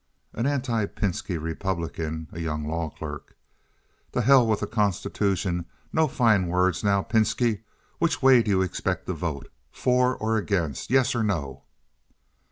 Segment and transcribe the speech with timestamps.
[0.33, 3.35] An Anti Pinski Republican (a young law clerk).
[4.13, 5.65] "To hell with the constitution!
[5.93, 7.61] No fine words now, Pinski.
[7.99, 9.51] Which way do you expect to vote?
[9.69, 10.89] For or against?
[10.89, 11.65] Yes or no?"